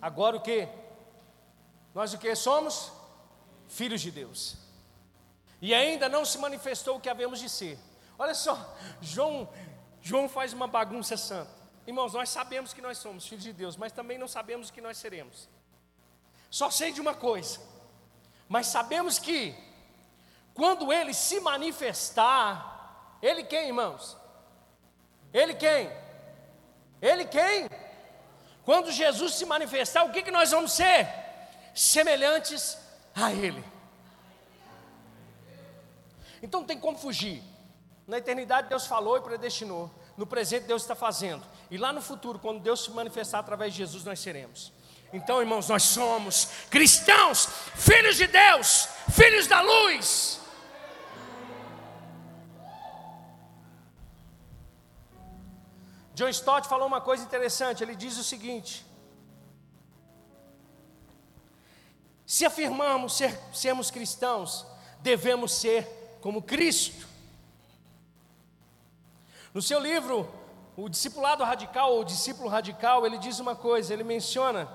[0.00, 0.68] Agora o que?
[1.94, 2.92] Nós o que somos?
[3.66, 4.67] Filhos de Deus.
[5.60, 7.78] E ainda não se manifestou o que havemos de ser.
[8.18, 9.48] Olha só, João,
[10.00, 11.50] João faz uma bagunça santa.
[11.86, 14.80] Irmãos, nós sabemos que nós somos filhos de Deus, mas também não sabemos o que
[14.80, 15.48] nós seremos.
[16.50, 17.60] Só sei de uma coisa,
[18.48, 19.54] mas sabemos que
[20.54, 24.16] quando ele se manifestar, ele quem, irmãos?
[25.32, 25.90] Ele quem?
[27.00, 27.68] Ele quem?
[28.64, 31.08] Quando Jesus se manifestar, o que, que nós vamos ser?
[31.74, 32.76] Semelhantes
[33.14, 33.64] a Ele.
[36.42, 37.42] Então não tem como fugir.
[38.06, 39.90] Na eternidade Deus falou e predestinou.
[40.16, 41.44] No presente Deus está fazendo.
[41.70, 44.72] E lá no futuro, quando Deus se manifestar através de Jesus, nós seremos.
[45.12, 50.40] Então, irmãos, nós somos cristãos, filhos de Deus, filhos da luz.
[56.14, 58.84] John Stott falou uma coisa interessante, ele diz o seguinte:
[62.26, 64.66] Se afirmamos ser, sermos cristãos,
[65.00, 67.06] devemos ser como Cristo.
[69.52, 70.28] No seu livro,
[70.76, 74.68] O Discipulado Radical ou Discípulo Radical, ele diz uma coisa, ele menciona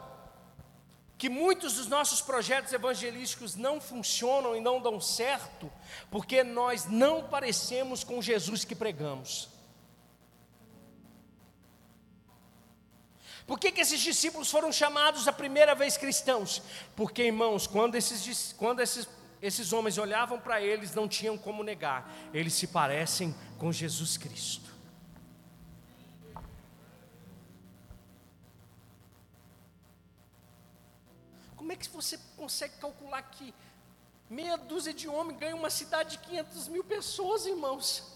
[1.18, 5.72] que muitos dos nossos projetos evangelísticos não funcionam e não dão certo,
[6.12, 9.48] porque nós não parecemos com Jesus que pregamos.
[13.46, 16.62] Por que, que esses discípulos foram chamados a primeira vez cristãos?
[16.96, 19.08] Porque, irmãos, quando esses, quando esses,
[19.44, 24.72] esses homens olhavam para eles, não tinham como negar, eles se parecem com Jesus Cristo.
[31.58, 33.54] Como é que você consegue calcular que
[34.30, 38.14] meia dúzia de homens ganha uma cidade de 500 mil pessoas, irmãos?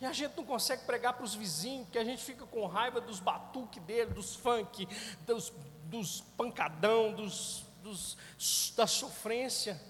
[0.00, 3.02] E a gente não consegue pregar para os vizinhos, porque a gente fica com raiva
[3.02, 4.88] dos batuques dele, dos funk,
[5.26, 5.52] dos,
[5.84, 8.16] dos pancadão, dos, dos,
[8.76, 9.80] da sofrência.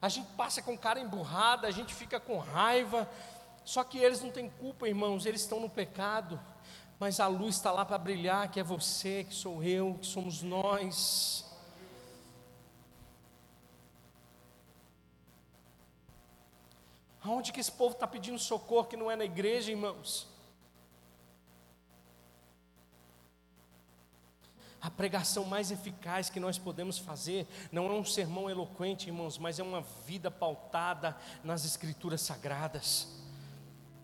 [0.00, 3.08] A gente passa com cara emburrada, a gente fica com raiva.
[3.64, 6.40] Só que eles não têm culpa, irmãos, eles estão no pecado
[7.00, 10.42] mas a luz está lá para brilhar, que é você, que sou eu, que somos
[10.42, 11.46] nós.
[17.24, 20.28] Aonde que esse povo está pedindo socorro que não é na igreja, irmãos?
[24.80, 29.58] A pregação mais eficaz que nós podemos fazer não é um sermão eloquente, irmãos, mas
[29.58, 33.20] é uma vida pautada nas Escrituras Sagradas.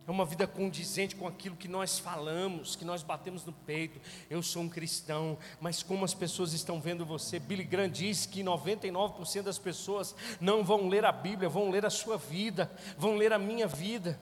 [0.07, 4.01] É uma vida condizente com aquilo que nós falamos, que nós batemos no peito.
[4.31, 7.41] Eu sou um cristão, mas como as pessoas estão vendo você?
[7.41, 11.91] Billy Graham diz que 99% das pessoas não vão ler a Bíblia, vão ler a
[11.91, 14.21] sua vida, vão ler a minha vida.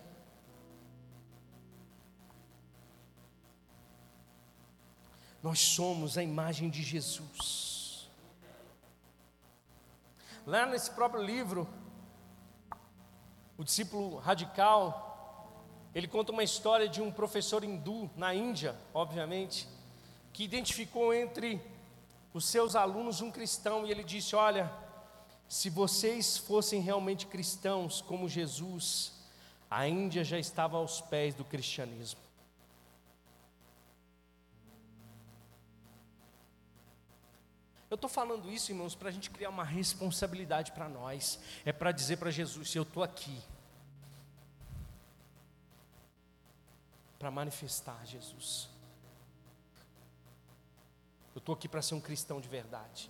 [5.44, 8.08] Nós somos a imagem de Jesus.
[10.46, 11.68] Lá nesse próprio livro,
[13.58, 15.62] o discípulo radical,
[15.94, 19.68] ele conta uma história de um professor hindu na Índia, obviamente,
[20.32, 21.60] que identificou entre
[22.32, 24.72] os seus alunos um cristão e ele disse: Olha,
[25.46, 29.12] se vocês fossem realmente cristãos como Jesus,
[29.70, 32.24] a Índia já estava aos pés do cristianismo.
[37.94, 41.38] Eu estou falando isso, irmãos, para a gente criar uma responsabilidade para nós.
[41.64, 43.40] É para dizer para Jesus: Eu estou aqui.
[47.20, 48.68] para manifestar Jesus.
[51.34, 53.08] Eu estou aqui para ser um cristão de verdade.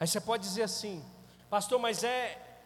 [0.00, 1.04] Aí você pode dizer assim,
[1.50, 2.62] pastor, mas é,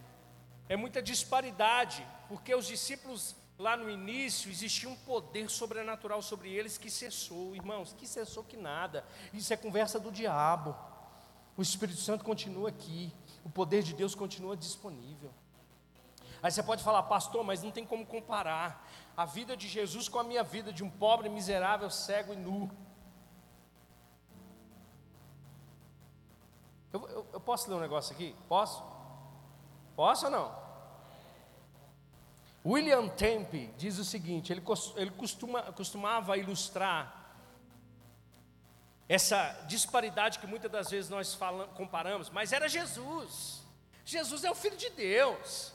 [0.68, 6.78] é muita disparidade, porque os discípulos lá no início existia um poder sobrenatural sobre eles
[6.78, 9.04] que cessou, irmãos, que cessou que nada,
[9.34, 10.74] isso é conversa do diabo.
[11.58, 13.12] O Espírito Santo continua aqui,
[13.44, 15.30] o poder de Deus continua disponível.
[16.42, 20.18] Aí você pode falar, pastor, mas não tem como comparar a vida de Jesus com
[20.18, 22.70] a minha vida de um pobre, miserável, cego e nu.
[26.94, 28.34] Eu, eu, eu posso ler um negócio aqui?
[28.48, 28.82] Posso?
[29.94, 30.71] Posso ou não?
[32.64, 34.62] William Tempe diz o seguinte: ele,
[34.96, 37.22] ele costuma, costumava ilustrar
[39.08, 41.38] essa disparidade que muitas das vezes nós
[41.74, 43.62] comparamos, mas era Jesus.
[44.04, 45.72] Jesus é o Filho de Deus.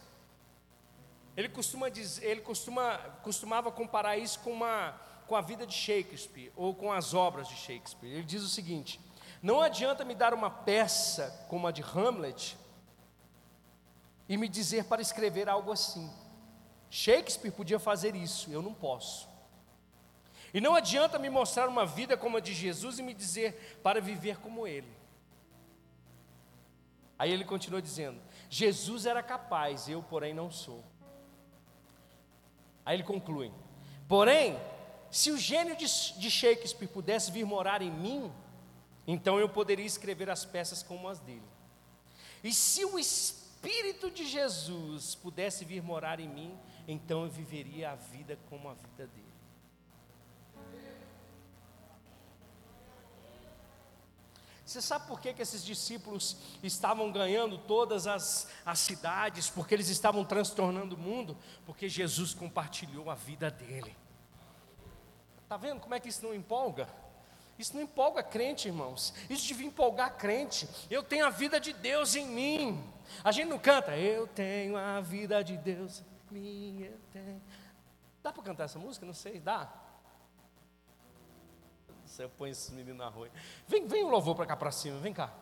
[1.35, 6.51] Ele costuma dizer, ele costuma, costumava comparar isso com, uma, com a vida de Shakespeare
[6.55, 8.09] ou com as obras de Shakespeare.
[8.11, 8.99] Ele diz o seguinte:
[9.41, 12.57] não adianta me dar uma peça como a de Hamlet
[14.27, 16.11] e me dizer para escrever algo assim.
[16.89, 19.27] Shakespeare podia fazer isso, eu não posso.
[20.53, 23.99] E não adianta me mostrar uma vida como a de Jesus e me dizer para
[23.99, 24.95] viver como Ele.
[27.19, 28.19] Aí ele continua dizendo:
[28.49, 30.83] Jesus era capaz, eu, porém, não sou.
[32.85, 33.51] Aí ele conclui:
[34.07, 34.57] Porém,
[35.11, 38.31] se o gênio de, Shakespeare pudesse vir morar em mim,
[39.05, 41.43] então eu poderia escrever as peças como as dele.
[42.43, 43.46] E se o Espírito
[44.17, 49.07] de Jesus pudesse vir morar em mim, então eu viveria a vida como a vida
[49.07, 49.27] dele.
[54.65, 59.49] Você sabe por que, que esses discípulos estavam ganhando todas as, as cidades?
[59.49, 61.37] Porque eles estavam transtornando o mundo?
[61.65, 63.95] Porque Jesus compartilhou a vida dele.
[65.41, 66.89] Está vendo como é que isso não empolga?
[67.57, 69.13] Isso não empolga crente, irmãos.
[69.29, 70.67] Isso devia empolgar crente.
[70.89, 72.93] Eu tenho a vida de Deus em mim.
[73.23, 77.41] A gente não canta, eu tenho a vida de Deus em mim, eu tenho.
[78.21, 79.05] Dá para cantar essa música?
[79.05, 79.71] Não sei, dá?
[82.05, 83.29] Você põe esses meninos na rua.
[83.67, 85.33] Vem, vem o louvor para cá para cima, vem cá.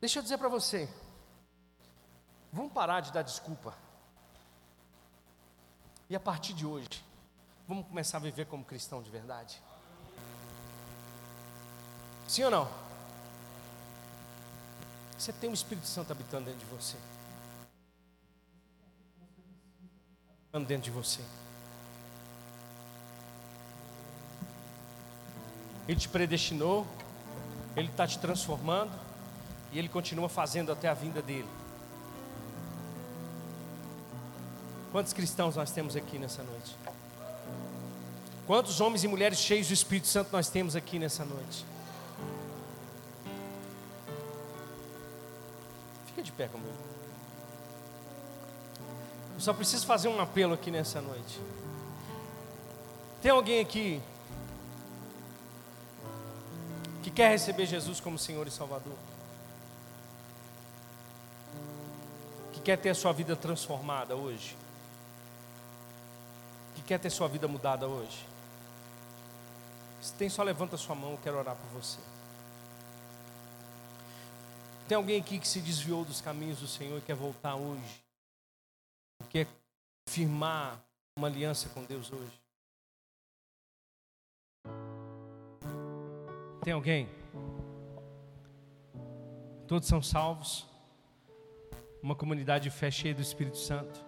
[0.00, 0.88] Deixa eu dizer para você.
[2.52, 3.76] Vamos parar de dar desculpa.
[6.08, 7.04] E a partir de hoje,
[7.66, 9.60] vamos começar a viver como cristão de verdade.
[12.26, 12.68] Sim ou não?
[15.18, 16.96] Você tem o um Espírito Santo habitando dentro de você.
[20.42, 21.20] Habitando dentro de você.
[25.86, 26.86] Ele te predestinou,
[27.76, 28.92] Ele está te transformando
[29.72, 31.48] e Ele continua fazendo até a vinda dele.
[34.90, 36.76] Quantos cristãos nós temos aqui nessa noite?
[38.46, 41.64] Quantos homens e mulheres cheios do Espírito Santo nós temos aqui nessa noite?
[46.36, 46.74] Pé comigo.
[49.34, 51.40] Eu só preciso fazer um apelo aqui nessa noite.
[53.20, 54.00] Tem alguém aqui
[57.02, 58.96] que quer receber Jesus como Senhor e Salvador?
[62.52, 64.56] Que quer ter a sua vida transformada hoje?
[66.76, 68.26] Que quer ter sua vida mudada hoje?
[70.00, 71.98] Se tem, só levanta sua mão, eu quero orar por você.
[74.86, 78.04] Tem alguém aqui que se desviou dos caminhos do Senhor e quer voltar hoje?
[79.30, 79.46] Quer
[80.06, 80.78] firmar
[81.16, 82.40] uma aliança com Deus hoje?
[86.62, 87.08] Tem alguém?
[89.66, 90.66] Todos são salvos.
[92.02, 94.04] Uma comunidade de fé cheia do Espírito Santo.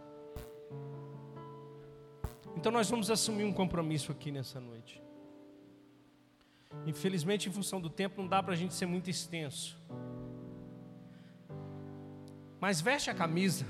[2.55, 5.03] Então nós vamos assumir um compromisso aqui nessa noite.
[6.85, 9.79] Infelizmente, em função do tempo, não dá para a gente ser muito extenso.
[12.61, 13.67] Mas veste a camisa.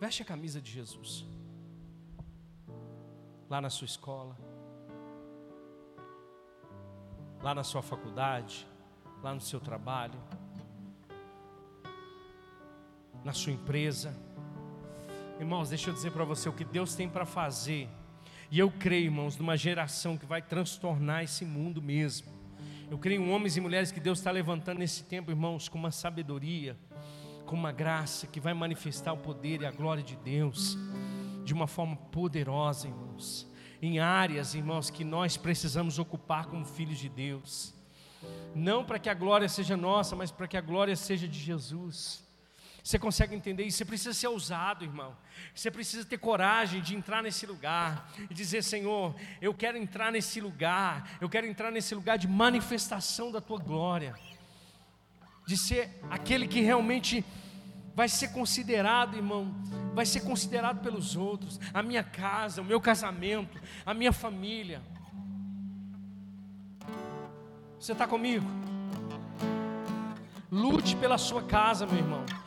[0.00, 1.26] Veste a camisa de Jesus
[3.48, 4.36] lá na sua escola,
[7.42, 8.66] lá na sua faculdade,
[9.22, 10.20] lá no seu trabalho,
[13.24, 14.14] na sua empresa.
[15.38, 17.88] Irmãos, deixa eu dizer para você o que Deus tem para fazer.
[18.50, 22.32] E eu creio, irmãos, numa geração que vai transtornar esse mundo mesmo.
[22.90, 25.90] Eu creio em homens e mulheres que Deus está levantando nesse tempo, irmãos, com uma
[25.90, 26.76] sabedoria,
[27.44, 30.76] com uma graça que vai manifestar o poder e a glória de Deus
[31.44, 33.46] de uma forma poderosa, irmãos,
[33.80, 37.74] em áreas, irmãos, que nós precisamos ocupar como filhos de Deus.
[38.54, 42.25] Não para que a glória seja nossa, mas para que a glória seja de Jesus.
[42.86, 43.78] Você consegue entender isso?
[43.78, 45.16] Você precisa ser ousado, irmão.
[45.52, 49.12] Você precisa ter coragem de entrar nesse lugar e dizer: Senhor,
[49.42, 54.14] eu quero entrar nesse lugar, eu quero entrar nesse lugar de manifestação da tua glória,
[55.44, 57.24] de ser aquele que realmente
[57.92, 59.52] vai ser considerado, irmão,
[59.92, 64.80] vai ser considerado pelos outros, a minha casa, o meu casamento, a minha família.
[67.80, 68.46] Você está comigo?
[70.52, 72.45] Lute pela sua casa, meu irmão.